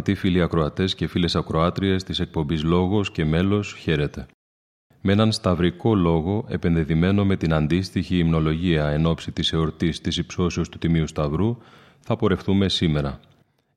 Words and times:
Αγαπητοί 0.00 0.20
φίλοι 0.20 0.42
ακροατές 0.42 0.94
και 0.94 1.06
φίλες 1.06 1.36
ακροάτριες 1.36 2.04
της 2.04 2.20
εκπομπής 2.20 2.62
Λόγος 2.62 3.10
και 3.10 3.24
Μέλος, 3.24 3.74
χαίρετε. 3.78 4.26
Με 5.00 5.12
έναν 5.12 5.32
σταυρικό 5.32 5.94
λόγο, 5.94 6.44
επενδεδημένο 6.48 7.24
με 7.24 7.36
την 7.36 7.52
αντίστοιχη 7.52 8.18
υμνολογία 8.18 8.88
εν 8.88 9.06
ώψη 9.06 9.32
της 9.32 9.52
εορτής 9.52 10.00
της 10.00 10.16
υψώσεως 10.16 10.68
του 10.68 10.78
Τιμίου 10.78 11.06
Σταυρού, 11.06 11.56
θα 12.00 12.16
πορευτούμε 12.16 12.68
σήμερα. 12.68 13.20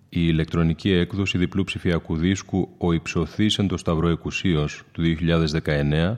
Η 0.09 0.19
ηλεκτρονική 0.21 0.91
έκδοση 0.91 1.37
διπλού 1.37 1.63
ψηφιακού 1.63 2.15
δίσκου 2.15 2.69
Ο 2.77 2.93
Υψωθής 2.93 3.57
εν 3.57 3.67
το 3.67 3.77
Σταυρό 3.77 4.07
Εκουσίως 4.07 4.83
του 4.91 5.01
2019, 5.01 6.17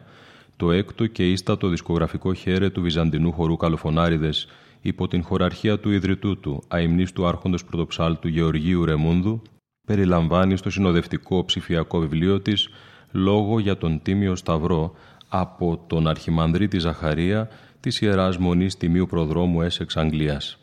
το 0.55 0.71
έκτο 0.71 1.07
και 1.07 1.31
ίστατο 1.31 1.67
δισκογραφικό 1.67 2.33
χέρε 2.33 2.69
του 2.69 2.81
Βυζαντινού 2.81 3.31
χορού 3.31 3.57
Καλοφωνάριδες 3.57 4.47
υπό 4.81 5.07
την 5.07 5.23
χωραρχία 5.23 5.79
του 5.79 5.91
ιδρυτού 5.91 6.39
του, 6.39 6.63
αιμνίστου 6.67 7.27
άρχοντος 7.27 7.65
πρωτοψάλτου 7.65 8.27
Γεωργίου 8.27 8.85
Ρεμούντου, 8.85 9.41
περιλαμβάνει 9.85 10.57
στο 10.57 10.69
συνοδευτικό 10.69 11.45
ψηφιακό 11.45 11.99
βιβλίο 11.99 12.41
της 12.41 12.69
«Λόγο 13.11 13.59
για 13.59 13.77
τον 13.77 14.01
Τίμιο 14.01 14.35
Σταυρό» 14.35 14.95
από 15.27 15.83
τον 15.87 16.07
Αρχιμανδρίτη 16.07 16.79
Ζαχαρία 16.79 17.49
της 17.79 18.01
Ιεράς 18.01 18.37
Μονής 18.37 18.77
Τιμίου 18.77 19.05
Προδρόμου 19.05 19.61
Έσεξ 19.61 19.97
Αγγλίας. 19.97 20.57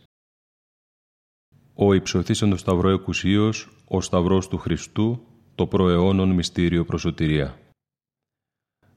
Ο 1.74 1.94
υψωθήσεν 1.94 2.50
το 2.50 2.56
Σταυρό 2.56 2.90
Εκουσίος, 2.90 3.68
ο 3.88 4.00
Σταυρός 4.00 4.48
του 4.48 4.58
Χριστού, 4.58 5.26
το 5.54 5.66
προαιώνων 5.66 6.30
μυστήριο 6.30 6.84
προσωτηρία. 6.84 7.58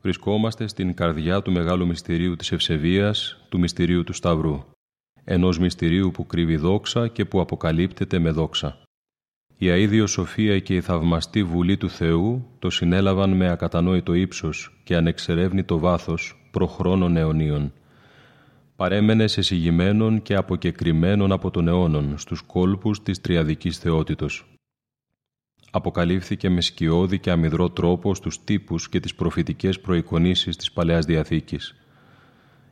Βρισκόμαστε 0.02 0.68
στην 0.68 0.94
καρδιά 0.94 1.42
του 1.42 1.52
μεγάλου 1.52 1.86
μυστηρίου 1.86 2.36
της 2.36 2.52
Ευσεβίας, 2.52 3.46
του 3.50 3.59
μυστηρίου 3.59 4.03
του 4.03 4.13
Σταυρού, 4.13 4.63
ενός 5.24 5.59
μυστηρίου 5.59 6.12
που 6.12 6.25
κρύβει 6.25 6.56
δόξα 6.56 7.07
και 7.07 7.25
που 7.25 7.40
αποκαλύπτεται 7.40 8.19
με 8.19 8.31
δόξα. 8.31 8.84
Η 9.57 9.69
αίδιο 9.69 10.07
σοφία 10.07 10.59
και 10.59 10.75
η 10.75 10.81
θαυμαστή 10.81 11.43
βουλή 11.43 11.77
του 11.77 11.89
Θεού 11.89 12.47
το 12.59 12.69
συνέλαβαν 12.69 13.29
με 13.29 13.49
ακατανόητο 13.49 14.13
ύψος 14.13 14.81
και 14.83 14.95
ανεξερεύνητο 14.95 15.79
βάθος 15.79 16.47
προχρόνων 16.51 17.17
αιωνίων. 17.17 17.73
Παρέμενε 18.75 19.27
σε 19.27 19.41
συγημένων 19.41 20.21
και 20.21 20.35
αποκεκριμένων 20.35 21.31
από 21.31 21.51
τον 21.51 21.68
αιώνων 21.68 22.18
στους 22.18 22.41
κόλπους 22.41 23.03
της 23.03 23.21
τριαδικής 23.21 23.77
θεότητος. 23.77 24.45
Αποκαλύφθηκε 25.71 26.50
με 26.50 26.62
σκιώδη 26.62 27.19
και 27.19 27.31
αμυδρό 27.31 27.69
τρόπο 27.69 28.15
στους 28.15 28.44
τύπους 28.44 28.89
και 28.89 29.00
τις 29.00 29.15
προφητικές 29.15 29.80
προεικονίσεις 29.80 30.56
της 30.56 30.71
Παλαιάς 30.71 31.06
Διαθήκης. 31.06 31.75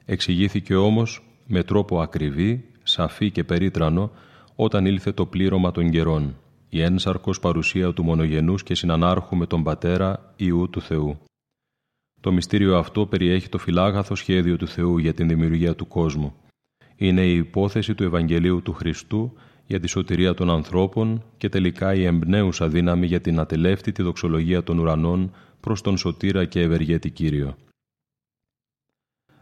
Εξηγήθηκε 0.05 0.75
όμως 0.75 1.23
με 1.47 1.63
τρόπο 1.63 2.01
ακριβή, 2.01 2.65
σαφή 2.83 3.31
και 3.31 3.43
περίτρανο 3.43 4.11
όταν 4.55 4.85
ήλθε 4.85 5.11
το 5.11 5.25
πλήρωμα 5.25 5.71
των 5.71 5.89
καιρών 5.89 6.35
η 6.73 6.81
ένσαρκος 6.81 7.39
παρουσία 7.39 7.93
του 7.93 8.03
μονογενούς 8.03 8.63
και 8.63 8.75
συνανάρχου 8.75 9.35
με 9.35 9.45
τον 9.45 9.63
Πατέρα 9.63 10.33
Ιού 10.35 10.69
του 10.69 10.81
Θεού. 10.81 11.17
Το 12.21 12.31
μυστήριο 12.31 12.77
αυτό 12.77 13.05
περιέχει 13.05 13.49
το 13.49 13.57
φυλάγαθο 13.57 14.15
σχέδιο 14.15 14.57
του 14.57 14.67
Θεού 14.67 14.97
για 14.97 15.13
την 15.13 15.27
δημιουργία 15.27 15.75
του 15.75 15.87
κόσμου. 15.87 16.33
Είναι 16.95 17.25
η 17.25 17.35
υπόθεση 17.35 17.95
του 17.95 18.03
Ευαγγελίου 18.03 18.61
του 18.61 18.73
Χριστού 18.73 19.33
για 19.65 19.79
τη 19.79 19.87
σωτηρία 19.87 20.33
των 20.33 20.49
ανθρώπων 20.49 21.23
και 21.37 21.49
τελικά 21.49 21.93
η 21.93 22.03
εμπνέουσα 22.03 22.67
δύναμη 22.67 23.05
για 23.05 23.21
την 23.21 23.39
ατελεύτητη 23.39 24.03
δοξολογία 24.03 24.63
των 24.63 24.79
ουρανών 24.79 25.31
προς 25.59 25.81
τον 25.81 25.97
σωτήρα 25.97 26.45
και 26.45 26.61
ευεργέτη 26.61 27.09
Κύριο. 27.09 27.55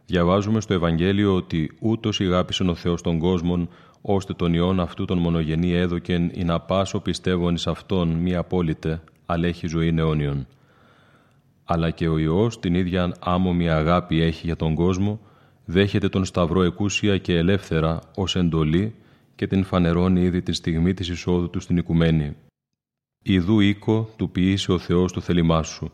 Διαβάζουμε 0.06 0.62
στο 0.62 0.74
Ευαγγέλιο 0.74 1.36
ότι 1.36 1.78
ούτως 1.80 2.20
ηγάπησεν 2.20 2.70
ο 2.70 2.76
Θεός 2.76 3.02
των 3.02 3.20
κόσμων, 3.20 3.70
ώστε 4.02 4.34
τον 4.34 4.54
Υιόν 4.54 4.80
αυτού 4.80 5.06
τον 5.06 5.18
μονογενή 5.18 5.72
έδωκεν 5.72 6.32
ή 6.34 6.44
να 6.44 6.60
πάσω 6.60 7.00
πιστεύων 7.00 7.54
εις 7.54 7.68
Αυτόν 7.68 8.10
μη 8.10 8.36
απόλυτε, 8.36 9.02
αλλά 9.26 9.48
έχει 9.48 9.68
ζωή 9.68 9.94
αιώνιον. 9.98 10.48
Αλλά 11.64 11.90
και 11.90 12.08
ο 12.08 12.18
Υιός 12.18 12.60
την 12.60 12.76
ίδια 12.76 13.16
άμομη 13.20 13.70
αγάπη 13.70 14.22
έχει 14.22 14.46
για 14.46 14.56
τον 14.56 14.76
κόσμο, 14.76 15.20
δέχεται 15.66 16.10
τον 16.10 16.26
Σταυρό 16.26 16.64
εκούσια 16.64 17.18
και 17.18 17.38
ελεύθερα 17.38 18.00
ως 18.16 18.36
εντολή 18.36 18.96
και 19.36 19.48
την 19.48 19.64
φανερώνει 19.64 20.22
ήδη 20.22 20.42
τη 20.42 20.54
στιγμή 20.54 20.94
της 20.94 21.10
εισόδου 21.10 21.50
του 21.50 21.60
στην 21.60 21.78
οικουμένη. 21.78 22.36
Ιδού 23.24 23.60
οίκο 23.60 24.10
του 24.18 24.30
ποιήσει 24.30 24.72
ο 24.72 24.78
Θεός 24.78 25.12
του 25.12 25.22
θέλημά 25.22 25.64
σου. 25.64 25.92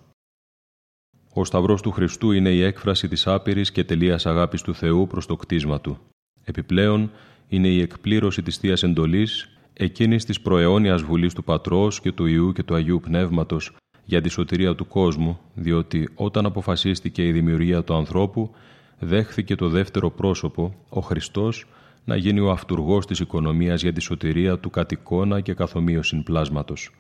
Ο 1.34 1.46
Σταυρός 1.46 1.82
του 1.82 1.92
Χριστού 1.92 2.32
είναι 2.32 2.50
η 2.50 2.62
έκφραση 2.62 3.08
της 3.08 3.28
άπειρης 3.28 3.72
και 3.72 3.84
τελείας 3.84 4.26
αγάπης 4.26 4.62
του 4.62 4.74
Θεού 4.76 5.08
προς 5.08 5.26
το 5.26 5.36
κτίσμα 5.36 5.82
Του. 5.82 5.98
Επιπλέον, 6.44 7.12
είναι 7.48 7.68
η 7.68 7.82
εκπλήρωση 7.82 8.42
της 8.42 8.58
Θείας 8.58 8.84
Εντολής, 8.84 9.50
εκείνης 9.74 10.26
της 10.26 10.42
προαιώνιας 10.42 11.02
βουλής 11.02 11.34
του 11.34 11.44
Πατρός 11.44 12.00
και 12.00 12.12
του 12.12 12.26
Ιού 12.26 12.52
και 12.52 12.64
του 12.64 12.76
Αγίου 12.76 13.00
Πνεύματος 13.00 13.72
για 14.06 14.22
τη 14.22 14.30
σωτηρία 14.30 14.76
του 14.76 14.88
κόσμου, 14.88 15.40
διότι 15.54 16.10
όταν 16.16 16.46
αποφασίστηκε 16.46 17.28
η 17.28 17.32
δημιουργία 17.32 17.84
του 17.84 17.94
ανθρώπου, 17.96 18.52
δέχθηκε 19.00 19.56
το 19.56 19.70
δεύτερο 19.70 20.10
πρόσωπο, 20.10 20.76
ο 20.90 21.00
Χριστός, 21.00 21.66
να 22.06 22.16
γίνει 22.16 22.40
ο 22.40 22.52
αυτούργός 22.52 23.06
της 23.06 23.20
οικονομίας 23.20 23.82
για 23.82 23.94
τη 23.94 24.02
σωτηρία 24.02 24.58
του 24.58 24.70
κατοικώνα 24.70 25.42
και 25.42 25.54
καθομοίωσιν 25.54 26.24
πλάσματος. 26.24 26.92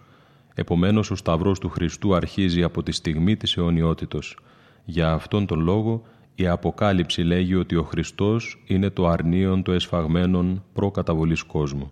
Επομένως, 0.53 1.11
ο 1.11 1.15
Σταυρός 1.15 1.59
του 1.59 1.69
Χριστού 1.69 2.15
αρχίζει 2.15 2.63
από 2.63 2.83
τη 2.83 2.91
στιγμή 2.91 3.35
της 3.35 3.57
αιωνιότητος. 3.57 4.37
Για 4.85 5.11
αυτόν 5.11 5.45
τον 5.45 5.59
λόγο, 5.59 6.03
η 6.39 6.47
Αποκάλυψη 6.47 7.21
λέγει 7.21 7.55
ότι 7.55 7.75
ο 7.75 7.83
Χριστός 7.83 8.63
είναι 8.67 8.89
το 8.89 9.07
αρνίον 9.07 9.63
το 9.63 9.71
εσφαγμένων 9.71 10.63
προκαταβολής 10.73 11.43
κόσμου. 11.43 11.91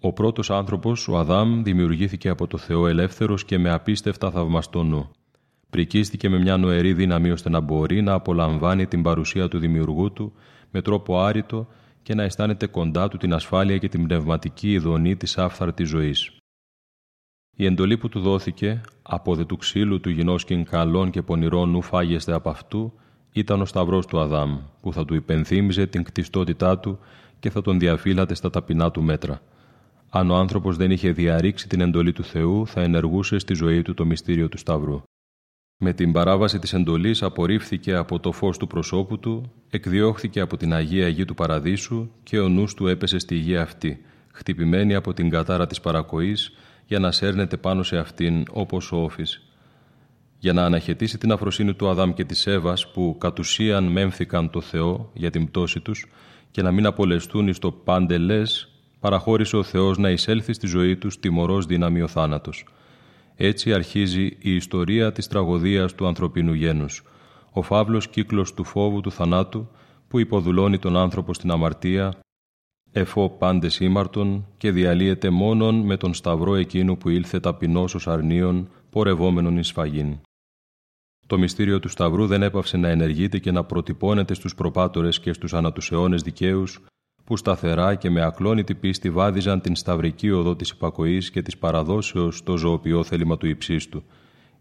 Ο 0.00 0.12
πρώτος 0.12 0.50
άνθρωπος, 0.50 1.08
ο 1.08 1.18
Αδάμ, 1.18 1.62
δημιουργήθηκε 1.62 2.28
από 2.28 2.46
το 2.46 2.58
Θεό 2.58 2.86
ελεύθερος 2.86 3.44
και 3.44 3.58
με 3.58 3.70
απίστευτα 3.70 4.30
θαυμαστό 4.30 4.82
νου. 4.82 5.10
Πρικίστηκε 5.70 6.28
με 6.28 6.38
μια 6.38 6.56
νοερή 6.56 6.92
δύναμη 6.92 7.30
ώστε 7.30 7.48
να 7.48 7.60
μπορεί 7.60 8.02
να 8.02 8.12
απολαμβάνει 8.12 8.86
την 8.86 9.02
παρουσία 9.02 9.48
του 9.48 9.58
δημιουργού 9.58 10.12
του 10.12 10.32
με 10.70 10.82
τρόπο 10.82 11.20
άρρητο 11.20 11.68
και 12.02 12.14
να 12.14 12.22
αισθάνεται 12.22 12.66
κοντά 12.66 13.08
του 13.08 13.16
την 13.16 13.34
ασφάλεια 13.34 13.78
και 13.78 13.88
την 13.88 14.06
πνευματική 14.06 14.72
ειδονή 14.72 15.16
της 15.16 15.38
άφθαρτης 15.38 15.88
ζωής. 15.88 16.37
Η 17.60 17.64
εντολή 17.64 17.96
που 17.96 18.08
του 18.08 18.20
δόθηκε, 18.20 18.80
από 19.02 19.34
δε 19.34 19.44
του 19.44 19.56
ξύλου 19.56 20.00
του 20.00 20.10
γινώσκην 20.10 20.64
καλών 20.64 21.10
και 21.10 21.22
πονηρών 21.22 21.70
νου 21.70 21.82
φάγεστε 21.82 22.32
από 22.32 22.50
αυτού, 22.50 22.92
ήταν 23.32 23.60
ο 23.60 23.64
σταυρός 23.64 24.06
του 24.06 24.20
Αδάμ, 24.20 24.58
που 24.80 24.92
θα 24.92 25.04
του 25.04 25.14
υπενθύμιζε 25.14 25.86
την 25.86 26.02
κτιστότητά 26.02 26.78
του 26.78 26.98
και 27.38 27.50
θα 27.50 27.62
τον 27.62 27.78
διαφύλατε 27.78 28.34
στα 28.34 28.50
ταπεινά 28.50 28.90
του 28.90 29.02
μέτρα. 29.02 29.40
Αν 30.10 30.30
ο 30.30 30.36
άνθρωπος 30.36 30.76
δεν 30.76 30.90
είχε 30.90 31.10
διαρρήξει 31.10 31.68
την 31.68 31.80
εντολή 31.80 32.12
του 32.12 32.24
Θεού, 32.24 32.66
θα 32.66 32.80
ενεργούσε 32.80 33.38
στη 33.38 33.54
ζωή 33.54 33.82
του 33.82 33.94
το 33.94 34.04
μυστήριο 34.04 34.48
του 34.48 34.58
Σταυρού. 34.58 35.02
Με 35.78 35.92
την 35.92 36.12
παράβαση 36.12 36.58
της 36.58 36.72
εντολής 36.72 37.22
απορρίφθηκε 37.22 37.94
από 37.94 38.20
το 38.20 38.32
φως 38.32 38.56
του 38.56 38.66
προσώπου 38.66 39.18
του, 39.18 39.52
εκδιώχθηκε 39.70 40.40
από 40.40 40.56
την 40.56 40.74
Αγία 40.74 41.08
Γη 41.08 41.24
του 41.24 41.34
Παραδείσου 41.34 42.10
και 42.22 42.38
ο 42.38 42.48
νους 42.48 42.74
του 42.74 42.86
έπεσε 42.86 43.18
στη 43.18 43.34
γη 43.34 43.56
αυτή, 43.56 44.00
χτυπημένη 44.32 44.94
από 44.94 45.12
την 45.12 45.30
κατάρα 45.30 45.66
της 45.66 45.80
παρακοής 45.80 46.52
για 46.88 46.98
να 46.98 47.12
σέρνεται 47.12 47.56
πάνω 47.56 47.82
σε 47.82 47.96
αυτήν 47.96 48.44
όπως 48.50 48.92
ο 48.92 48.96
όφης. 48.96 49.42
Για 50.38 50.52
να 50.52 50.64
αναχαιτήσει 50.64 51.18
την 51.18 51.32
αφροσύνη 51.32 51.74
του 51.74 51.88
Αδάμ 51.88 52.12
και 52.12 52.24
της 52.24 52.46
Εύας 52.46 52.90
που 52.90 53.16
κατ' 53.20 53.38
ουσίαν 53.38 53.84
μέμφθηκαν 53.84 54.50
το 54.50 54.60
Θεό 54.60 55.10
για 55.12 55.30
την 55.30 55.46
πτώση 55.46 55.80
τους 55.80 56.06
και 56.50 56.62
να 56.62 56.72
μην 56.72 56.86
απολεστούν 56.86 57.48
εις 57.48 57.58
το 57.58 57.72
πάντελες, 57.72 58.68
παραχώρησε 59.00 59.56
ο 59.56 59.62
Θεός 59.62 59.98
να 59.98 60.10
εισέλθει 60.10 60.52
στη 60.52 60.66
ζωή 60.66 60.96
τους 60.96 61.18
τιμωρός 61.18 61.66
δύναμη 61.66 62.02
ο 62.02 62.08
θάνατος. 62.08 62.64
Έτσι 63.36 63.72
αρχίζει 63.72 64.36
η 64.38 64.54
ιστορία 64.54 65.12
της 65.12 65.26
τραγωδίας 65.26 65.94
του 65.94 66.06
ανθρωπίνου 66.06 66.52
γένους, 66.52 67.02
ο 67.52 67.62
φαύλος 67.62 68.08
κύκλος 68.08 68.54
του 68.54 68.64
φόβου 68.64 69.00
του 69.00 69.10
θανάτου 69.10 69.68
που 70.08 70.18
υποδουλώνει 70.18 70.78
τον 70.78 70.96
άνθρωπο 70.96 71.34
στην 71.34 71.50
αμαρτία, 71.50 72.12
εφό 72.92 73.28
πάντες 73.30 73.80
ήμαρτον 73.80 74.46
και 74.56 74.70
διαλύεται 74.70 75.30
μόνον 75.30 75.74
με 75.74 75.96
τον 75.96 76.14
σταυρό 76.14 76.54
εκείνου 76.54 76.98
που 76.98 77.08
ήλθε 77.08 77.40
ταπεινός 77.40 77.94
ως 77.94 78.08
αρνίων, 78.08 78.68
πορευόμενον 78.90 79.58
εις 79.58 79.72
φαγήν. 79.72 80.18
Το 81.26 81.38
μυστήριο 81.38 81.80
του 81.80 81.88
Σταυρού 81.88 82.26
δεν 82.26 82.42
έπαυσε 82.42 82.76
να 82.76 82.88
ενεργείται 82.88 83.38
και 83.38 83.50
να 83.50 83.64
προτυπώνεται 83.64 84.34
στους 84.34 84.54
προπάτορες 84.54 85.20
και 85.20 85.32
στους 85.32 85.54
ανατους 85.54 85.90
αιώνες 85.92 86.22
δικαίους, 86.22 86.80
που 87.24 87.36
σταθερά 87.36 87.94
και 87.94 88.10
με 88.10 88.22
ακλόνητη 88.22 88.74
πίστη 88.74 89.10
βάδιζαν 89.10 89.60
την 89.60 89.76
σταυρική 89.76 90.30
οδό 90.30 90.56
της 90.56 90.70
υπακοής 90.70 91.30
και 91.30 91.42
της 91.42 91.58
παραδόσεως 91.58 92.36
στο 92.36 92.56
ζωοποιό 92.56 93.04
θέλημα 93.04 93.36
του 93.36 93.46
υψίστου. 93.46 94.02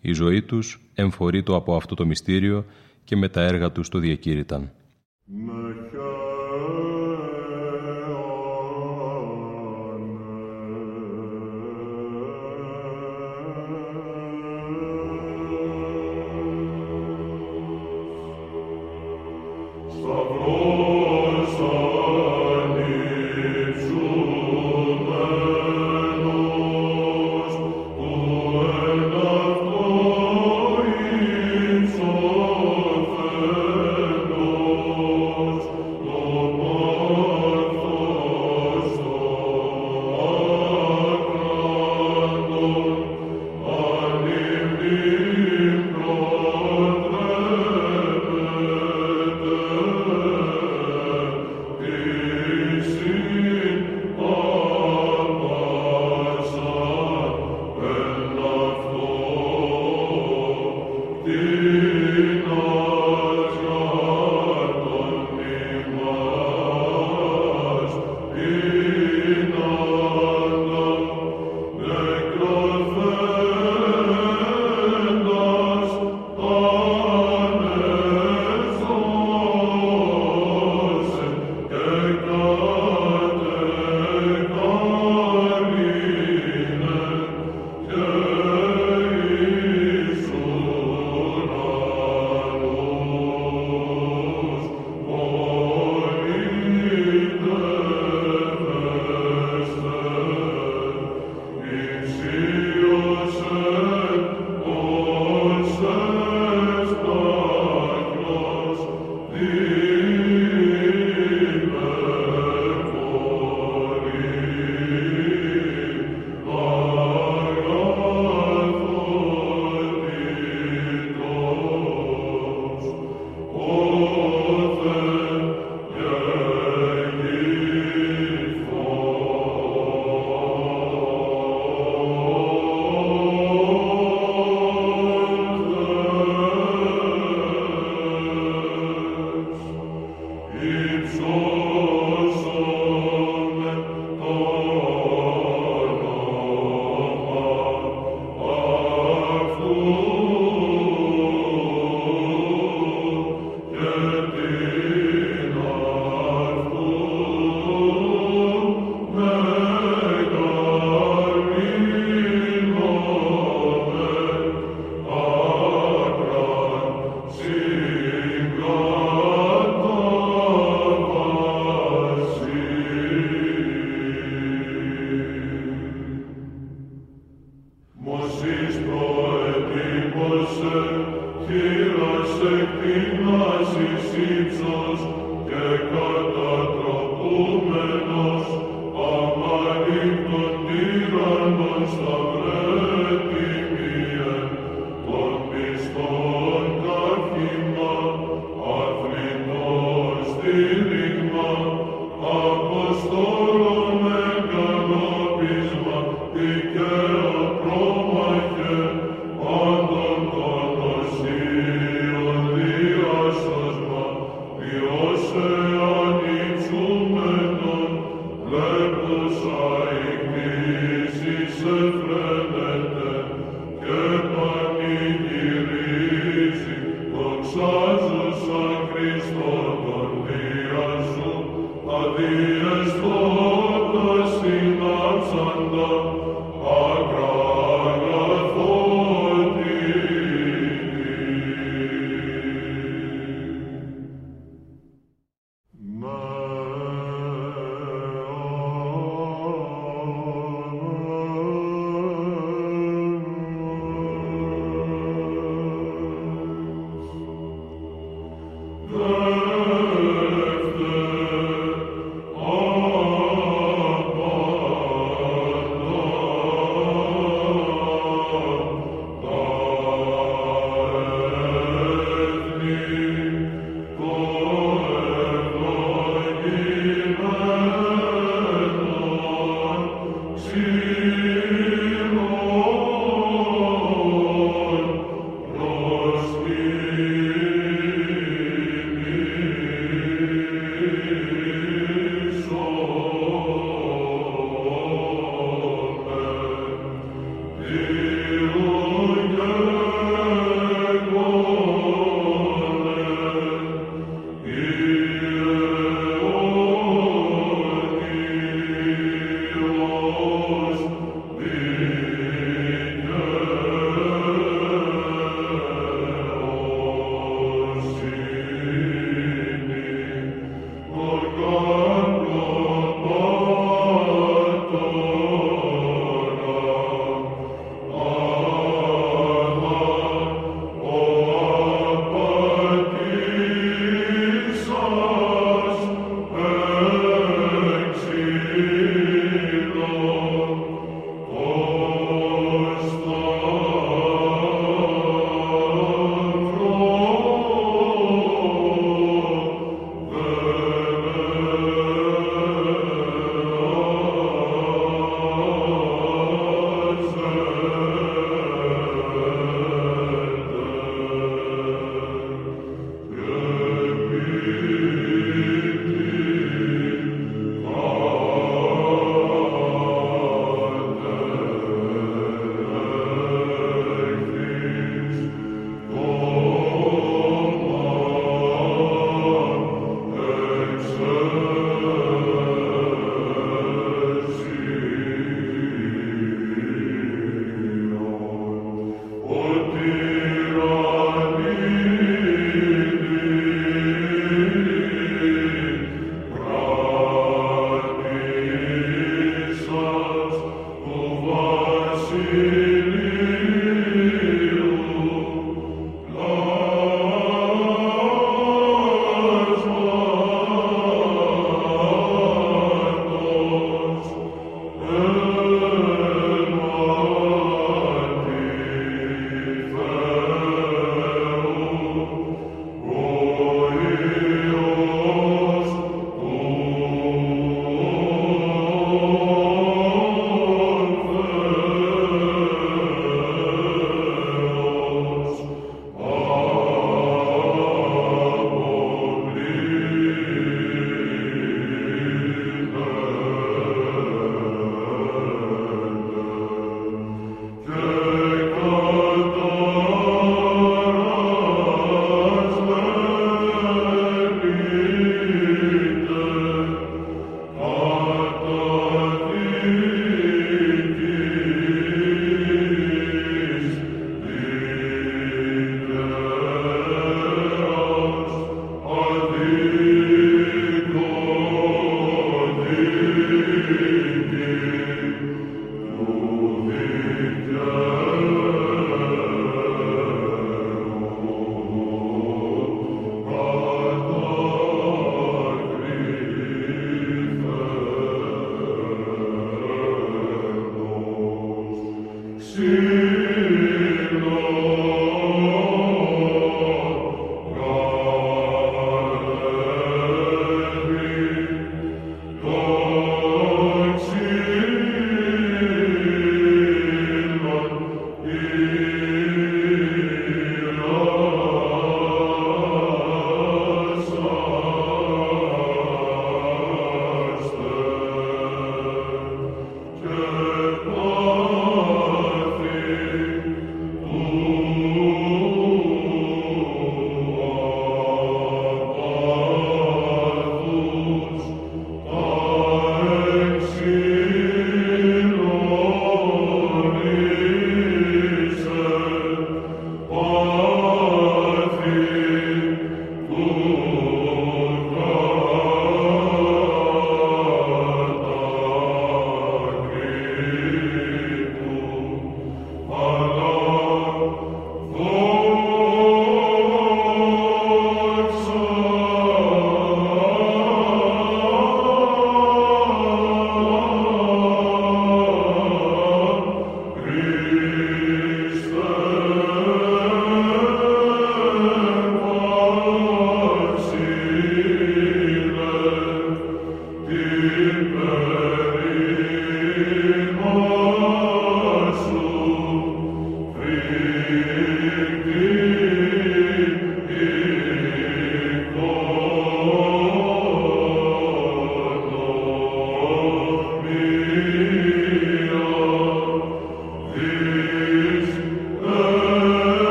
Η 0.00 0.12
ζωή 0.12 0.42
τους 0.42 0.80
εμφορείτο 0.94 1.56
από 1.56 1.76
αυτό 1.76 1.94
το 1.94 2.06
μυστήριο 2.06 2.64
και 3.04 3.16
με 3.16 3.28
τα 3.28 3.40
έργα 3.40 3.72
τους 3.72 3.88
το 3.88 3.98
διακήρυταν. 3.98 4.72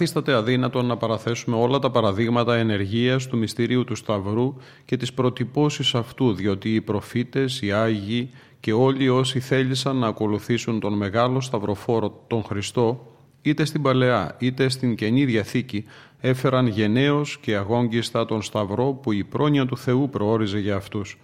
Καθίσταται 0.00 0.34
αδύνατο 0.34 0.82
να 0.82 0.96
παραθέσουμε 0.96 1.56
όλα 1.56 1.78
τα 1.78 1.90
παραδείγματα 1.90 2.56
ενεργείας 2.56 3.26
του 3.26 3.38
μυστηρίου 3.38 3.84
του 3.84 3.94
Σταυρού 3.94 4.54
και 4.84 4.96
τις 4.96 5.12
προτυπώσεις 5.12 5.94
αυτού, 5.94 6.32
διότι 6.32 6.74
οι 6.74 6.80
προφήτες, 6.80 7.62
οι 7.62 7.72
Άγιοι 7.72 8.30
και 8.60 8.72
όλοι 8.72 9.08
όσοι 9.08 9.40
θέλησαν 9.40 9.96
να 9.96 10.06
ακολουθήσουν 10.06 10.80
τον 10.80 10.92
μεγάλο 10.92 11.40
σταυροφόρο 11.40 12.24
τον 12.26 12.44
Χριστό, 12.44 13.06
είτε 13.42 13.64
στην 13.64 13.82
Παλαιά 13.82 14.36
είτε 14.38 14.68
στην 14.68 14.94
Καινή 14.94 15.24
Διαθήκη, 15.24 15.84
έφεραν 16.20 16.66
γενναίος 16.66 17.38
και 17.38 17.56
αγόγγιστα 17.56 18.26
τον 18.26 18.42
Σταυρό 18.42 18.92
που 19.02 19.12
η 19.12 19.24
πρόνοια 19.24 19.66
του 19.66 19.76
Θεού 19.76 20.08
προόριζε 20.10 20.58
για 20.58 20.76
αυτούς. 20.76 21.18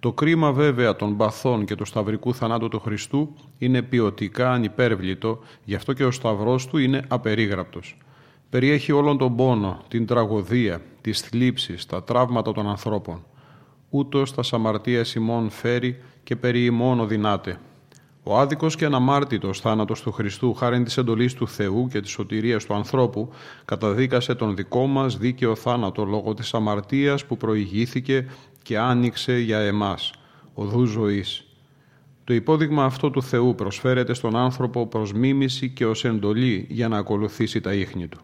Το 0.00 0.12
κρίμα 0.12 0.52
βέβαια 0.52 0.96
των 0.96 1.16
παθών 1.16 1.64
και 1.64 1.74
του 1.74 1.84
σταυρικού 1.84 2.34
θανάτου 2.34 2.68
του 2.68 2.80
Χριστού 2.80 3.34
είναι 3.58 3.82
ποιοτικά 3.82 4.52
ανυπέρβλητο, 4.52 5.38
γι' 5.64 5.74
αυτό 5.74 5.92
και 5.92 6.04
ο 6.04 6.10
Σταυρός 6.10 6.66
του 6.66 6.78
είναι 6.78 7.04
απερίγραπτος. 7.08 7.96
Περιέχει 8.50 8.92
όλον 8.92 9.18
τον 9.18 9.36
πόνο, 9.36 9.82
την 9.88 10.06
τραγωδία, 10.06 10.80
τις 11.00 11.20
θλίψεις, 11.20 11.86
τα 11.86 12.02
τραύματα 12.02 12.52
των 12.52 12.68
ανθρώπων. 12.68 13.24
Ούτως 13.90 14.34
τα 14.34 14.42
σαμαρτία 14.42 15.04
ημών 15.16 15.50
φέρει 15.50 15.98
και 16.24 16.36
περί 16.36 16.64
ημών 16.64 17.00
οδυνάται. 17.00 17.60
Ο 18.22 18.38
άδικος 18.38 18.76
και 18.76 18.84
αναμάρτητος 18.84 19.60
θάνατος 19.60 20.02
του 20.02 20.12
Χριστού 20.12 20.54
χάρη 20.54 20.82
της 20.82 20.96
εντολής 20.96 21.34
του 21.34 21.48
Θεού 21.48 21.88
και 21.88 22.00
της 22.00 22.10
σωτηρίας 22.10 22.64
του 22.64 22.74
ανθρώπου 22.74 23.28
καταδίκασε 23.64 24.34
τον 24.34 24.56
δικό 24.56 24.86
μας 24.86 25.18
δίκαιο 25.18 25.54
θάνατο 25.54 26.04
λόγω 26.04 26.34
της 26.34 26.54
αμαρτίας 26.54 27.24
που 27.24 27.36
προηγήθηκε 27.36 28.26
και 28.62 28.78
άνοιξε 28.78 29.38
για 29.38 29.58
εμάς, 29.58 30.12
οδού 30.54 30.84
ζωής. 30.84 31.46
Το 32.24 32.34
υπόδειγμα 32.34 32.84
αυτό 32.84 33.10
του 33.10 33.22
Θεού 33.22 33.54
προσφέρεται 33.54 34.14
στον 34.14 34.36
άνθρωπο 34.36 34.86
προς 34.86 35.12
μίμηση 35.12 35.68
και 35.70 35.86
ως 35.86 36.04
εντολή 36.04 36.66
για 36.68 36.88
να 36.88 36.98
ακολουθήσει 36.98 37.60
τα 37.60 37.74
ίχνη 37.74 38.06
του 38.06 38.20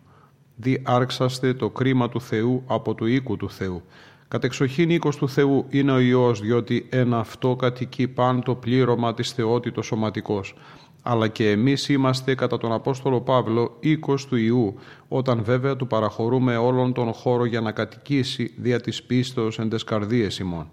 δι 0.57 0.83
άρξαστε 0.85 1.55
το 1.55 1.71
κρίμα 1.71 2.09
του 2.09 2.21
Θεού 2.21 2.63
από 2.67 2.95
του 2.95 3.07
οίκου 3.07 3.37
του 3.37 3.51
Θεού. 3.51 3.83
Κατεξοχήν 4.29 4.91
οίκος 4.91 5.17
του 5.17 5.29
Θεού 5.29 5.67
είναι 5.69 5.93
ο 5.93 5.99
Υιός, 5.99 6.41
διότι 6.41 6.87
ένα 6.91 7.19
αυτό 7.19 7.57
κατοικεί 7.57 8.09
παν 8.09 8.43
το 8.43 8.55
πλήρωμα 8.55 9.15
της 9.15 9.33
θεότητος 9.33 9.87
σωματικός. 9.87 10.55
Αλλά 11.03 11.29
και 11.29 11.51
εμείς 11.51 11.89
είμαστε 11.89 12.35
κατά 12.35 12.59
τον 12.59 12.73
Απόστολο 12.73 13.21
Παύλο 13.21 13.77
οίκος 13.81 14.27
του 14.27 14.37
Ιού, 14.37 14.75
όταν 15.09 15.43
βέβαια 15.45 15.77
του 15.77 15.87
παραχωρούμε 15.87 16.57
όλον 16.57 16.93
τον 16.93 17.13
χώρο 17.13 17.45
για 17.45 17.61
να 17.61 17.73
κατοικήσει 17.73 18.55
δια 18.57 18.81
της 18.81 19.03
πίστεως 19.03 19.59
εν 19.59 19.69
τες 19.69 19.85
καρδίες 19.85 20.39
ημών. 20.39 20.71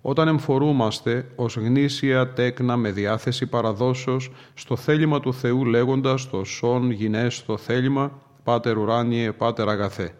Όταν 0.00 0.28
εμφορούμαστε 0.28 1.28
ως 1.36 1.56
γνήσια 1.56 2.32
τέκνα 2.32 2.76
με 2.76 2.90
διάθεση 2.90 3.46
παραδόσεως 3.46 4.30
στο 4.54 4.76
θέλημα 4.76 5.20
του 5.20 5.34
Θεού 5.34 5.64
λέγοντας 5.64 6.30
το 6.30 6.44
σόν 6.44 6.90
γυναίες 6.90 7.44
το 7.44 7.56
θέλημα 7.56 8.12
Πάτερ 8.48 8.78
ουράνιε, 8.78 9.32
Πάτερ 9.32 9.68
αγαθέ. 9.68 10.14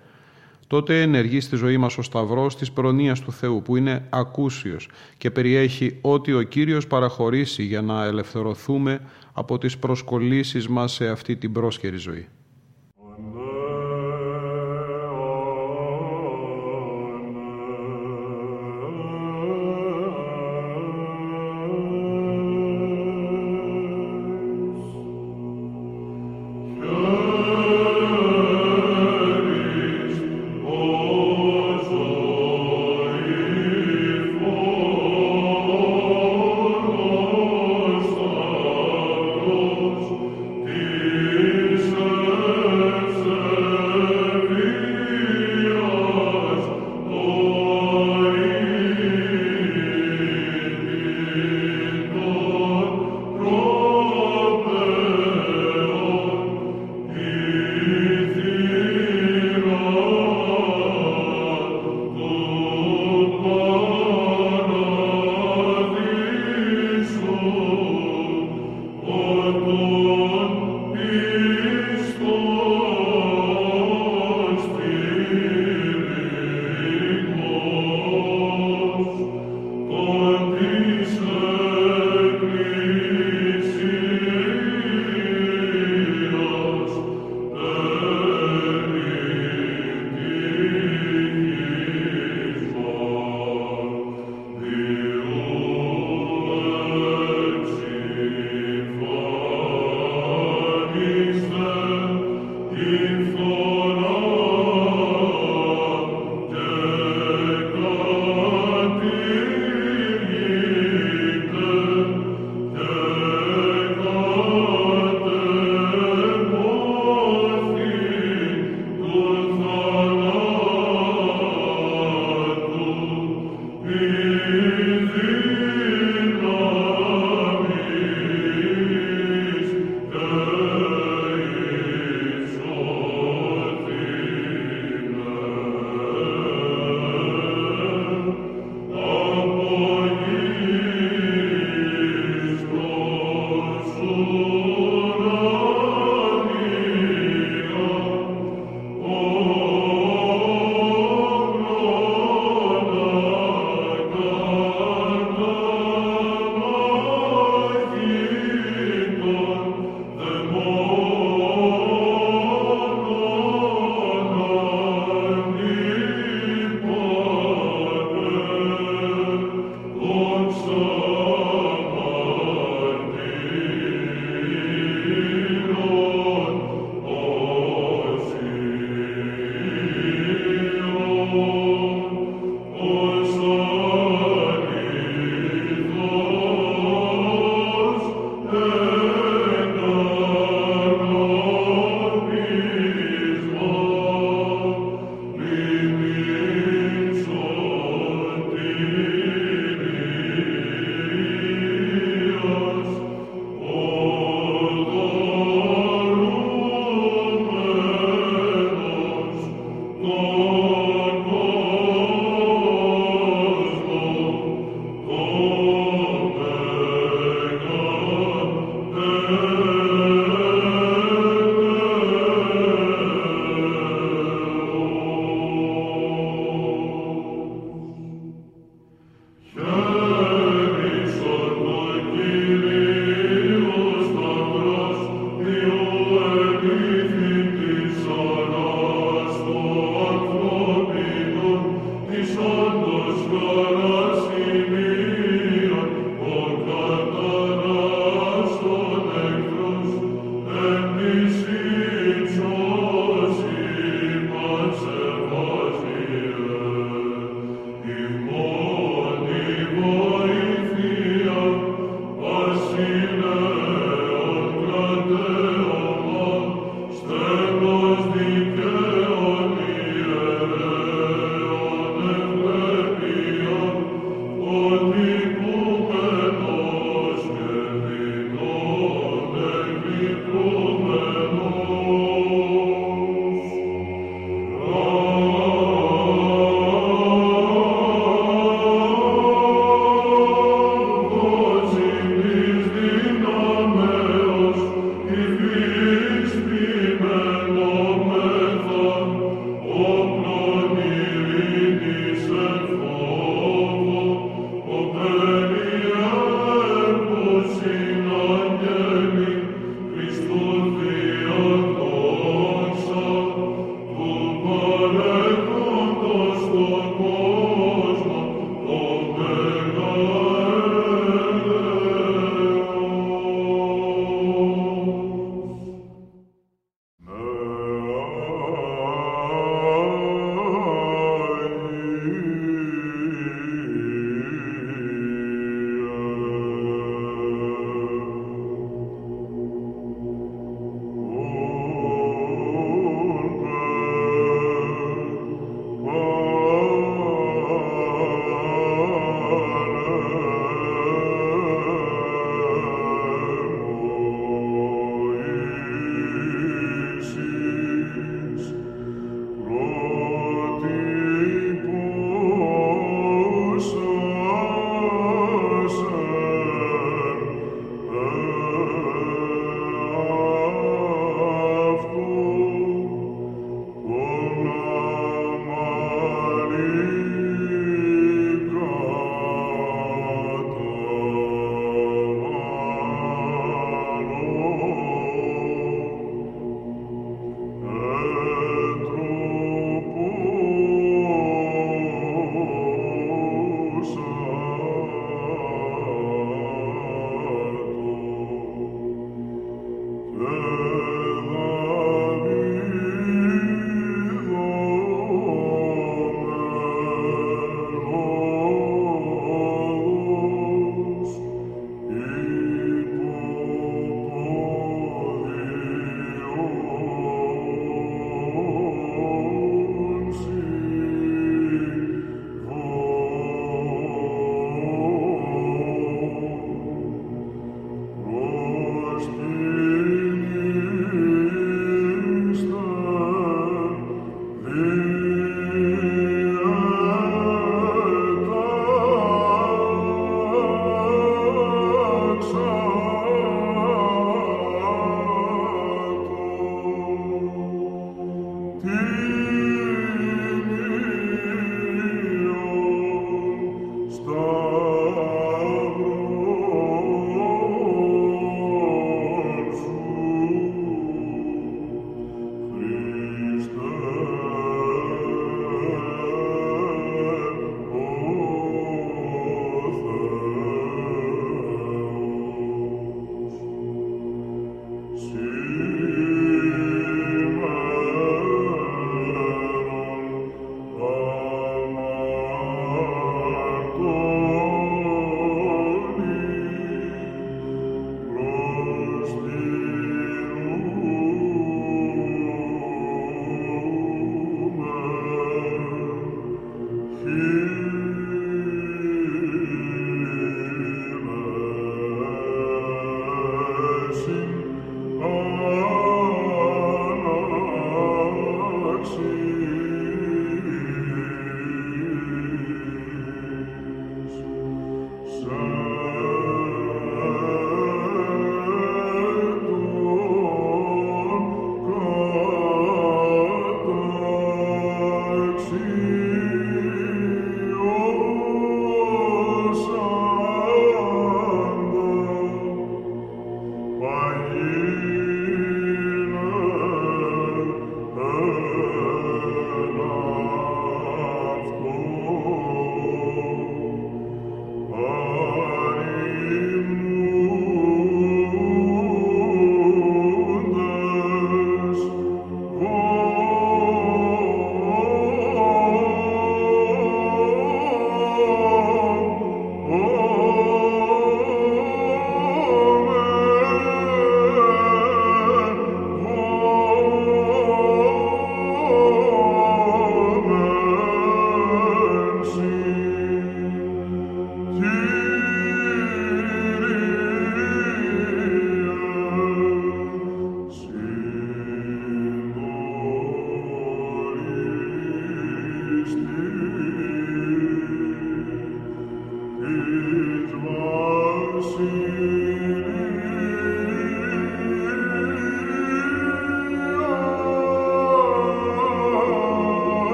Τότε 0.67 1.03
ενεργεί 1.03 1.41
στη 1.41 1.57
ζωή 1.57 1.77
μας 1.77 1.99
ο 1.99 2.03
Σταυρός 2.03 2.57
της 2.57 2.73
προνοίας 2.73 3.21
του 3.21 3.33
Θεού 3.33 3.63
που 3.63 3.77
είναι 3.77 4.07
ακούσιος 4.11 4.89
και 5.19 5.31
περιέχει 5.31 5.99
ό,τι 6.01 6.33
ο 6.33 6.43
Κύριος 6.43 6.87
παραχωρήσει 6.87 7.63
για 7.63 7.83
να 7.83 8.05
ελευθερωθούμε 8.05 9.01
από 9.33 9.59
τις 9.59 9.79
προσκολήσεις 9.79 10.69
μας 10.69 10.93
σε 10.93 11.09
αυτή 11.09 11.37
την 11.37 11.53
πρόσχερη 11.53 11.97
ζωή. 11.97 12.29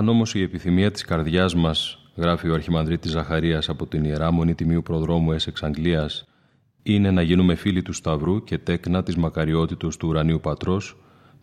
Αν 0.00 0.08
όμως 0.08 0.34
η 0.34 0.42
επιθυμία 0.42 0.90
της 0.90 1.04
καρδιάς 1.04 1.54
μας, 1.54 1.98
γράφει 2.16 2.48
ο 2.48 2.54
Αρχιμανδρίτης 2.54 3.10
Ζαχαρίας 3.10 3.68
από 3.68 3.86
την 3.86 4.04
Ιερά 4.04 4.30
Μονή 4.30 4.54
Τιμίου 4.54 4.82
Προδρόμου 4.82 5.32
Έσεξ 5.32 5.62
Αγγλίας, 5.62 6.28
είναι 6.82 7.10
να 7.10 7.22
γίνουμε 7.22 7.54
φίλοι 7.54 7.82
του 7.82 7.92
Σταυρού 7.92 8.44
και 8.44 8.58
τέκνα 8.58 9.02
της 9.02 9.16
μακαριότητος 9.16 9.96
του 9.96 10.08
Ουρανίου 10.08 10.40
Πατρός, 10.40 10.96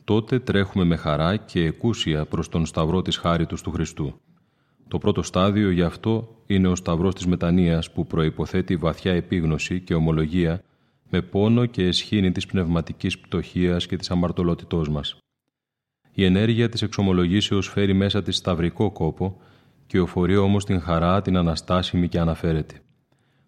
τότε 0.03 0.39
τρέχουμε 0.39 0.83
με 0.83 0.95
χαρά 0.95 1.35
και 1.35 1.65
εκούσια 1.65 2.25
προς 2.25 2.49
τον 2.49 2.65
Σταυρό 2.65 3.01
της 3.01 3.17
Χάριτος 3.17 3.61
του 3.61 3.71
Χριστού. 3.71 4.19
Το 4.87 4.97
πρώτο 4.97 5.21
στάδιο 5.21 5.69
γι' 5.69 5.81
αυτό 5.81 6.35
είναι 6.47 6.67
ο 6.67 6.75
Σταυρός 6.75 7.15
της 7.15 7.25
Μετανοίας 7.25 7.91
που 7.91 8.07
προϋποθέτει 8.07 8.75
βαθιά 8.75 9.13
επίγνωση 9.13 9.79
και 9.79 9.93
ομολογία 9.93 10.61
με 11.09 11.21
πόνο 11.21 11.65
και 11.65 11.83
εσχήνη 11.83 12.31
της 12.31 12.45
πνευματικής 12.45 13.19
πτωχίας 13.19 13.85
και 13.85 13.97
της 13.97 14.11
αμαρτωλότητός 14.11 14.89
μας. 14.89 15.17
Η 16.19 16.25
ενέργεια 16.25 16.69
της 16.69 16.82
εξομολογήσεως 16.82 17.69
φέρει 17.69 17.93
μέσα 17.93 18.23
της 18.23 18.36
σταυρικό 18.36 18.91
κόπο 18.91 19.38
και 19.88 19.99
οφορεί 19.99 20.38
όμως 20.38 20.65
την 20.65 20.82
χαρά 20.82 21.21
την 21.21 21.38
αναστάσιμη 21.38 22.08
και 22.08 22.19
αναφέρεται. 22.19 22.75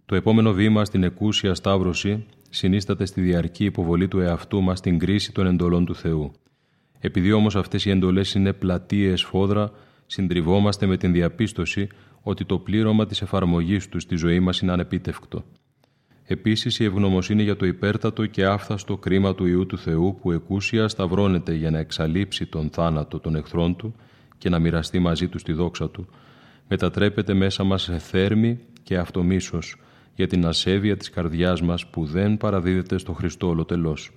Το 0.05 0.15
επόμενο 0.15 0.51
βήμα 0.53 0.85
στην 0.85 1.03
εκούσια 1.03 1.53
σταύρωση 1.53 2.25
συνίσταται 2.49 3.05
στη 3.05 3.21
διαρκή 3.21 3.65
υποβολή 3.65 4.07
του 4.07 4.19
εαυτού 4.19 4.61
μας 4.61 4.77
στην 4.77 4.99
κρίση 4.99 5.31
των 5.31 5.47
εντολών 5.47 5.85
του 5.85 5.95
Θεού. 5.95 6.31
Επειδή 6.99 7.31
όμως 7.31 7.55
αυτές 7.55 7.85
οι 7.85 7.89
εντολές 7.89 8.33
είναι 8.33 8.53
πλατείες 8.53 9.23
φόδρα, 9.23 9.71
συντριβόμαστε 10.05 10.85
με 10.85 10.97
την 10.97 11.11
διαπίστωση 11.11 11.87
ότι 12.21 12.45
το 12.45 12.59
πλήρωμα 12.59 13.05
της 13.05 13.21
εφαρμογής 13.21 13.89
τους 13.89 14.03
στη 14.03 14.15
ζωή 14.15 14.39
μας 14.39 14.59
είναι 14.59 14.71
ανεπίτευκτο. 14.71 15.43
Επίσης 16.31 16.79
η 16.79 16.83
ευγνωμοσύνη 16.83 17.43
για 17.43 17.55
το 17.55 17.65
υπέρτατο 17.65 18.25
και 18.25 18.45
άφθαστο 18.45 18.97
κρίμα 18.97 19.35
του 19.35 19.45
Ιού 19.45 19.65
του 19.65 19.77
Θεού 19.77 20.17
που 20.21 20.31
εκούσια 20.31 20.87
σταυρώνεται 20.87 21.53
για 21.53 21.71
να 21.71 21.79
εξαλείψει 21.79 22.45
τον 22.45 22.69
θάνατο 22.69 23.19
των 23.19 23.35
εχθρών 23.35 23.75
του 23.75 23.95
και 24.37 24.49
να 24.49 24.59
μοιραστεί 24.59 24.99
μαζί 24.99 25.27
του 25.27 25.37
τη 25.37 25.53
δόξα 25.53 25.89
του, 25.89 26.07
μετατρέπεται 26.67 27.33
μέσα 27.33 27.63
μας 27.63 27.81
σε 27.81 27.97
θέρμη 27.97 28.59
και 28.83 28.97
αυτομίσος 28.97 29.75
για 30.15 30.27
την 30.27 30.45
ασέβεια 30.45 30.97
της 30.97 31.09
καρδιάς 31.09 31.61
μας 31.61 31.87
που 31.87 32.05
δεν 32.05 32.37
παραδίδεται 32.37 32.97
στο 32.97 33.13
Χριστό 33.13 33.47
ολοτελώς. 33.47 34.11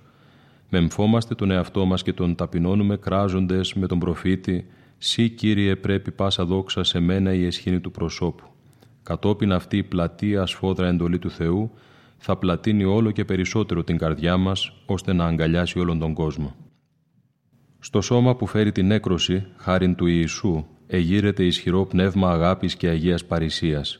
Μεμφόμαστε 0.69 1.35
τον 1.35 1.51
εαυτό 1.51 1.85
μας 1.85 2.03
και 2.03 2.13
τον 2.13 2.35
ταπεινώνουμε 2.35 2.97
κράζοντες 2.97 3.73
με 3.73 3.87
τον 3.87 3.99
προφήτη 3.99 4.65
«Σύ, 4.97 5.29
Κύριε, 5.29 5.75
πρέπει 5.75 6.11
πάσα 6.11 6.45
δόξα 6.45 6.83
σε 6.83 6.99
μένα 6.99 7.33
η 7.33 7.45
εσχήνη 7.45 7.79
του 7.79 7.91
προσώπου». 7.91 8.43
Κατόπιν 9.03 9.53
αυτή 9.53 9.77
η 9.77 9.83
πλατεία 9.83 10.41
ασφόδρα 10.41 10.87
εντολή 10.87 11.19
του 11.19 11.29
Θεού 11.29 11.71
θα 12.25 12.37
πλατείνει 12.37 12.83
όλο 12.83 13.11
και 13.11 13.25
περισσότερο 13.25 13.83
την 13.83 13.97
καρδιά 13.97 14.37
μας, 14.37 14.71
ώστε 14.85 15.13
να 15.13 15.25
αγκαλιάσει 15.25 15.79
όλον 15.79 15.99
τον 15.99 16.13
κόσμο. 16.13 16.55
Στο 17.79 18.01
σώμα 18.01 18.35
που 18.35 18.47
φέρει 18.47 18.71
την 18.71 18.91
έκρωση, 18.91 19.45
χάριν 19.57 19.95
του 19.95 20.05
Ιησού, 20.05 20.65
εγείρεται 20.87 21.43
ισχυρό 21.45 21.85
πνεύμα 21.85 22.31
αγάπης 22.31 22.75
και 22.75 22.87
αγίας 22.87 23.25
παρησίας. 23.25 23.99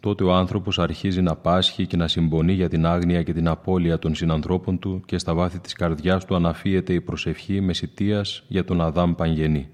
Τότε 0.00 0.24
ο 0.24 0.34
άνθρωπος 0.34 0.78
αρχίζει 0.78 1.22
να 1.22 1.36
πάσχει 1.36 1.86
και 1.86 1.96
να 1.96 2.08
συμπονεί 2.08 2.52
για 2.52 2.68
την 2.68 2.86
άγνοια 2.86 3.22
και 3.22 3.32
την 3.32 3.48
απώλεια 3.48 3.98
των 3.98 4.14
συνανθρώπων 4.14 4.78
του 4.78 5.02
και 5.06 5.18
στα 5.18 5.34
βάθη 5.34 5.58
της 5.58 5.72
καρδιάς 5.72 6.24
του 6.24 6.34
αναφύεται 6.34 6.92
η 6.92 7.00
προσευχή 7.00 7.60
μεσητείας 7.60 8.44
για 8.48 8.64
τον 8.64 8.80
Αδάμ 8.80 9.14
Παγγενή. 9.14 9.68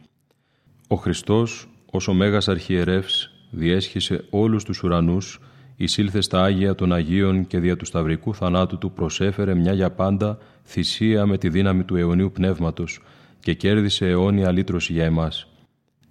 Ο 0.88 0.96
Χριστός, 0.96 1.68
ως 1.90 2.08
ο 2.08 2.12
Μέγας 2.12 2.48
Αρχιερεύς, 2.48 3.30
διέσχισε 3.50 4.24
όλους 4.30 4.64
τους 4.64 4.82
ουρανούς 4.82 5.40
εισήλθε 5.80 6.20
στα 6.20 6.42
Άγια 6.42 6.74
των 6.74 6.92
Αγίων 6.92 7.46
και 7.46 7.58
δια 7.58 7.76
του 7.76 7.84
σταυρικού 7.84 8.34
θανάτου 8.34 8.78
του 8.78 8.92
προσέφερε 8.92 9.54
μια 9.54 9.72
για 9.72 9.90
πάντα 9.90 10.38
θυσία 10.64 11.26
με 11.26 11.38
τη 11.38 11.48
δύναμη 11.48 11.84
του 11.84 11.96
αιωνίου 11.96 12.32
πνεύματος 12.32 13.00
και 13.40 13.54
κέρδισε 13.54 14.06
αιώνια 14.06 14.52
λύτρωση 14.52 14.92
για 14.92 15.04
εμάς. 15.04 15.48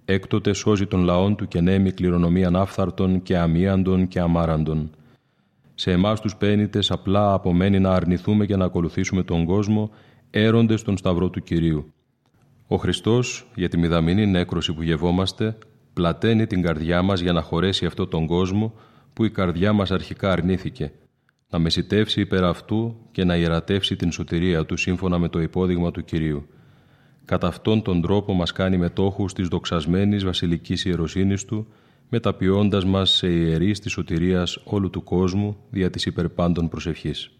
Έκτοτε 0.04 0.52
σώζει 0.52 0.86
τον 0.86 1.02
λαόν 1.02 1.36
του 1.36 1.48
και 1.48 1.60
νέμει 1.60 1.92
κληρονομίαν 1.92 2.56
άφθαρτων 2.56 3.22
και 3.22 3.38
αμίαντων 3.38 4.08
και 4.08 4.20
αμάραντων. 4.20 4.90
Σε 5.74 5.90
εμάς 5.92 6.20
τους 6.20 6.36
πένητες 6.36 6.90
απλά 6.90 7.32
απομένει 7.32 7.78
να 7.78 7.90
αρνηθούμε 7.90 8.46
και 8.46 8.56
να 8.56 8.64
ακολουθήσουμε 8.64 9.22
τον 9.22 9.44
κόσμο, 9.44 9.90
έροντες 10.30 10.82
τον 10.82 10.96
σταυρό 10.96 11.30
του 11.30 11.42
Κυρίου. 11.42 11.92
Ο 12.66 12.76
Χριστός, 12.76 13.50
για 13.54 13.68
τη 13.68 13.78
μηδαμινή 13.78 14.26
νέκρωση 14.26 14.72
που 14.72 14.82
γευόμαστε, 14.82 15.58
πλαταίνει 15.92 16.46
την 16.46 16.62
καρδιά 16.62 17.02
μας 17.02 17.20
για 17.20 17.32
να 17.32 17.42
χωρέσει 17.42 17.86
αυτό 17.86 18.06
τον 18.06 18.26
κόσμο, 18.26 18.74
που 19.18 19.24
η 19.24 19.30
καρδιά 19.30 19.72
μας 19.72 19.90
αρχικά 19.90 20.32
αρνήθηκε, 20.32 20.92
να 21.50 21.58
μεσητεύσει 21.58 22.20
υπέρ 22.20 22.44
αυτού 22.44 22.96
και 23.10 23.24
να 23.24 23.36
ιερατεύσει 23.36 23.96
την 23.96 24.12
σωτηρία 24.12 24.66
του 24.66 24.76
σύμφωνα 24.76 25.18
με 25.18 25.28
το 25.28 25.40
υπόδειγμα 25.40 25.90
του 25.90 26.04
Κυρίου. 26.04 26.46
Κατά 27.24 27.46
αυτόν 27.46 27.82
τον 27.82 28.02
τρόπο 28.02 28.32
μας 28.32 28.52
κάνει 28.52 28.76
μετόχους 28.76 29.32
της 29.32 29.48
δοξασμένης 29.48 30.24
βασιλικής 30.24 30.84
ιεροσύνης 30.84 31.44
Του, 31.44 31.66
μεταποιώντας 32.08 32.84
μας 32.84 33.10
σε 33.10 33.28
ιερείς 33.28 33.80
της 33.80 33.92
σωτηρίας 33.92 34.60
όλου 34.64 34.90
του 34.90 35.02
κόσμου 35.02 35.56
δια 35.70 35.90
της 35.90 36.06
υπερπάντων 36.06 36.68
προσευχής. 36.68 37.30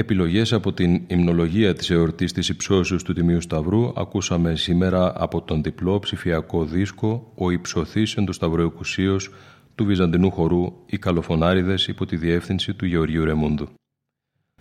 Επιλογές 0.00 0.52
από 0.52 0.72
την 0.72 1.02
υμνολογία 1.06 1.74
της 1.74 1.90
εορτής 1.90 2.32
της 2.32 2.48
υψώσεως 2.48 3.02
του 3.02 3.12
Τιμίου 3.12 3.40
Σταυρού 3.40 3.92
ακούσαμε 3.96 4.56
σήμερα 4.56 5.12
από 5.16 5.42
τον 5.42 5.62
διπλό 5.62 5.98
ψηφιακό 5.98 6.64
δίσκο 6.64 7.32
«Ο 7.34 7.50
υψωθής 7.50 8.16
εν 8.16 8.24
το 8.24 8.32
Σταυρό 8.32 8.62
Εκουσίος» 8.62 9.30
του 9.74 9.84
Βυζαντινού 9.84 10.30
χορού 10.30 10.72
«Οι 10.86 10.98
Καλοφωνάριδες» 10.98 11.86
υπό 11.86 12.06
τη 12.06 12.16
διεύθυνση 12.16 12.74
του 12.74 12.86
Γεωργίου 12.86 13.24
Ρεμούντου. 13.24 13.68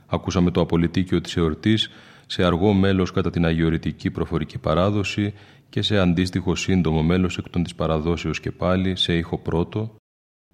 Ακούσαμε 0.05 0.51
το 0.51 0.61
απολυτίκιο 0.61 1.21
της 1.21 1.37
εορτής 1.37 1.89
σε 2.27 2.43
αργό 2.43 2.73
μέλος 2.73 3.11
κατά 3.11 3.29
την 3.29 3.45
αγιορητική 3.45 4.11
προφορική 4.11 4.57
παράδοση 4.57 5.33
και 5.69 5.81
σε 5.81 5.97
αντίστοιχο 5.97 6.55
σύντομο 6.55 7.03
μέλος 7.03 7.37
εκ 7.37 7.49
των 7.49 7.63
της 7.63 7.75
παραδόσεως 7.75 8.39
και 8.39 8.51
πάλι 8.51 8.95
σε 8.95 9.13
ήχο 9.17 9.37
πρώτο 9.37 9.98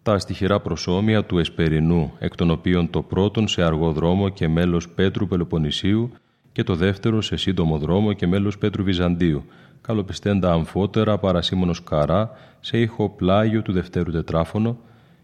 τα 0.05 0.19
στοιχειρά 0.19 0.59
προσώμια 0.59 1.23
του 1.23 1.37
Εσπερινού, 1.37 2.13
εκ 2.19 2.35
των 2.35 2.51
οποίων 2.51 2.89
το 2.89 3.01
πρώτον 3.01 3.47
σε 3.47 3.63
αργό 3.63 3.91
δρόμο 3.91 4.29
και 4.29 4.47
μέλος 4.47 4.89
Πέτρου 4.89 5.27
Πελοποννησίου 5.27 6.11
και 6.51 6.63
το 6.63 6.75
δεύτερο 6.75 7.21
σε 7.21 7.35
σύντομο 7.35 7.77
δρόμο 7.77 8.13
και 8.13 8.27
μέλος 8.27 8.57
Πέτρου 8.57 8.83
Βυζαντίου, 8.83 9.43
καλοπιστέντα 9.81 10.51
αμφότερα 10.51 11.17
παρασύμωνος 11.17 11.83
καρά 11.83 12.31
σε 12.59 12.77
ήχο 12.77 13.09
πλάγιο 13.09 13.61
του 13.61 13.71
δευτέρου 13.71 14.11
τετράφωνο 14.11 14.77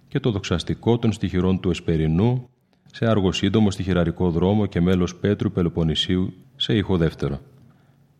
και 0.08 0.20
το 0.20 0.32
δοξαστικό 0.32 0.98
των 0.98 1.12
στοιχειρών 1.12 1.60
του 1.60 1.70
Εσπερινού 1.70 2.50
σε 2.94 3.06
αργοσύντομο 3.06 3.72
στοιχειραρικό 3.72 4.30
δρόμο 4.30 4.66
και 4.66 4.82
μέλος 4.82 5.16
Πέτρου 5.16 5.52
Πελοποννησίου 5.52 6.34
σε 6.56 6.74
ήχο 6.74 6.98
δεύτερο. 6.98 7.40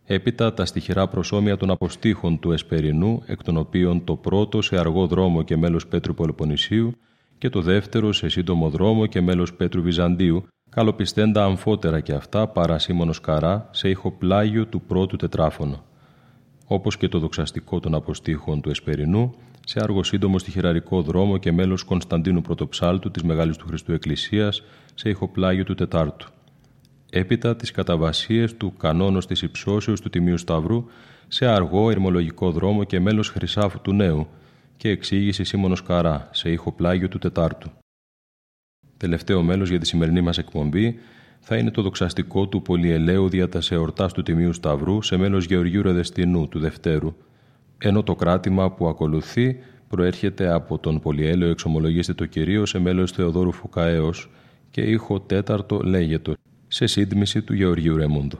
Έπειτα 0.04 0.54
τα 0.54 0.64
στοιχειρά 0.64 1.08
προσώμια 1.08 1.56
των 1.56 1.70
αποστήχων 1.70 2.38
του 2.38 2.52
Εσπερινού, 2.52 3.22
εκ 3.26 3.42
των 3.42 3.56
οποίων 3.56 4.04
το 4.04 4.16
πρώτο 4.16 4.62
σε 4.62 4.78
αργό 4.78 5.06
δρόμο 5.06 5.42
και 5.42 5.56
μέλος 5.56 5.86
Πέτρου 5.86 6.14
Πολυποννησίου 6.14 6.94
και 7.38 7.48
το 7.48 7.60
δεύτερο 7.60 8.12
σε 8.12 8.28
σύντομο 8.28 8.70
δρόμο 8.70 9.06
και 9.06 9.20
μέλος 9.20 9.54
Πέτρου 9.54 9.82
Βυζαντίου, 9.82 10.46
καλοπιστέντα 10.70 11.44
αμφότερα 11.44 12.00
και 12.00 12.12
αυτά 12.12 12.48
παρά 12.48 12.78
Σίμωνος 12.78 13.20
Καρά 13.20 13.68
σε 13.72 13.88
ήχο 13.88 14.10
πλάγιο 14.10 14.66
του 14.66 14.80
πρώτου 14.80 15.16
τετράφωνο. 15.16 15.84
Όπως 16.66 16.96
και 16.96 17.08
το 17.08 17.18
δοξαστικό 17.18 17.80
των 17.80 17.94
αποστήχων 17.94 18.60
του 18.60 18.70
Εσπερινού, 18.70 19.34
σε 19.66 19.80
αργοσύντομο 19.82 20.38
στοιχειραρικό 20.38 21.02
δρόμο 21.02 21.38
και 21.38 21.52
μέλος 21.52 21.82
Κωνσταντίνου 21.82 22.40
Πρωτοψάλτου 22.42 23.10
της 23.10 23.22
Μεγάλης 23.22 23.56
του 23.56 23.66
Χριστού 23.66 23.92
Εκκλησίας 23.92 24.62
σε 24.94 25.08
ήχο 25.08 25.28
πλάγιο 25.28 25.64
του 25.64 25.74
Τετάρτου 25.74 26.28
έπειτα 27.14 27.56
τις 27.56 27.70
καταβασίες 27.70 28.56
του 28.56 28.76
κανόνος 28.76 29.26
της 29.26 29.42
υψώσεως 29.42 30.00
του 30.00 30.10
Τιμίου 30.10 30.38
Σταυρού 30.38 30.84
σε 31.28 31.46
αργό 31.46 31.90
ερμολογικό 31.90 32.50
δρόμο 32.50 32.84
και 32.84 33.00
μέλος 33.00 33.28
Χρυσάφου 33.28 33.80
του 33.80 33.92
Νέου 33.92 34.26
και 34.76 34.88
εξήγηση 34.88 35.44
Σίμωνος 35.44 35.82
Καρά 35.82 36.28
σε 36.32 36.50
ήχο 36.50 36.72
πλάγιο 36.72 37.08
του 37.08 37.18
Τετάρτου. 37.18 37.70
Τελευταίο 38.96 39.42
μέλος 39.42 39.68
για 39.68 39.78
τη 39.78 39.86
σημερινή 39.86 40.20
μας 40.20 40.38
εκπομπή 40.38 40.98
θα 41.40 41.56
είναι 41.56 41.70
το 41.70 41.82
δοξαστικό 41.82 42.48
του 42.48 42.62
Πολυελαίου 42.62 43.28
δια 43.28 43.48
τα 43.48 43.60
εορτάς 43.70 44.12
του 44.12 44.22
Τιμίου 44.22 44.52
Σταυρού 44.52 45.02
σε 45.02 45.16
μέλος 45.16 45.44
Γεωργίου 45.44 45.82
Ρεδεστινού 45.82 46.48
του 46.48 46.58
Δευτέρου, 46.58 47.14
ενώ 47.78 48.02
το 48.02 48.14
κράτημα 48.14 48.70
που 48.70 48.88
ακολουθεί 48.88 49.58
προέρχεται 49.88 50.52
από 50.52 50.78
τον 50.78 51.00
Πολυέλαιο 51.00 51.50
εξομολογήστε 51.50 52.14
το 52.14 52.26
Κυρίο 52.26 52.66
σε 52.66 52.78
μέλος 52.78 53.12
Θεοδόρου 53.12 53.52
Φουκαέως 53.52 54.30
και 54.70 54.80
ήχο 54.80 55.20
τέταρτο 55.20 55.78
λέγεται 55.78 56.34
σε 56.72 56.86
σύντμηση 56.86 57.42
του 57.42 57.54
Γεωργίου 57.54 57.96
Ρεμούντου. 57.96 58.38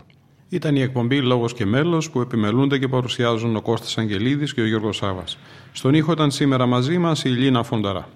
Ήταν 0.48 0.76
η 0.76 0.80
εκπομπή 0.80 1.20
Λόγος 1.20 1.52
και 1.52 1.66
Μέλος 1.66 2.10
που 2.10 2.20
επιμελούνται 2.20 2.78
και 2.78 2.88
παρουσιάζουν 2.88 3.56
ο 3.56 3.60
Κώστας 3.60 3.98
Αγγελίδης 3.98 4.54
και 4.54 4.60
ο 4.60 4.66
Γιώργος 4.66 4.96
Σάβας. 4.96 5.38
Στον 5.72 5.94
ήχο 5.94 6.12
ήταν 6.12 6.30
σήμερα 6.30 6.66
μαζί 6.66 6.98
μας 6.98 7.24
η 7.24 7.28
Λίνα 7.28 7.62
Φονταρά. 7.62 8.08